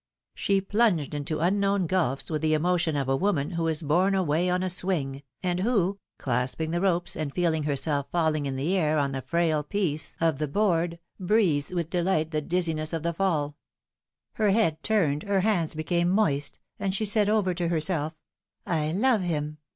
She 0.33 0.61
plunged 0.61 1.13
into 1.13 1.41
unknown 1.41 1.85
gulfs 1.85 2.31
with 2.31 2.41
the 2.41 2.55
emotion 2.55 2.95
of 2.95 3.07
a 3.07 3.15
woman 3.15 3.51
who 3.51 3.67
is 3.67 3.83
borne 3.83 4.15
away 4.15 4.49
on 4.49 4.63
a 4.63 4.67
swing, 4.71 5.21
and 5.43 5.59
who, 5.59 5.99
clasping 6.17 6.71
the 6.71 6.81
ropes 6.81 7.15
and 7.15 7.31
feeling 7.31 7.61
herself 7.65 8.07
falling 8.09 8.47
in 8.47 8.55
the 8.55 8.75
air 8.75 8.97
on 8.97 9.11
the 9.11 9.21
frail 9.21 9.61
piece 9.61 10.15
of 10.19 10.39
222 10.39 10.51
philomI:ne's 10.51 10.57
marriages. 10.57 11.01
board, 11.19 11.27
breathes 11.27 11.71
with 11.75 11.89
delight 11.91 12.31
the 12.31 12.41
dizziness 12.41 12.93
of 12.93 13.03
the 13.03 13.13
fall; 13.13 13.55
her 14.33 14.49
head 14.49 14.81
turned, 14.81 15.21
her 15.21 15.41
hands 15.41 15.75
became 15.75 16.09
moist, 16.09 16.57
and 16.79 16.95
she 16.95 17.05
said 17.05 17.29
over 17.29 17.53
to 17.53 17.67
herself: 17.67 18.13
I 18.65 18.91
love 18.91 19.21
him! 19.21 19.59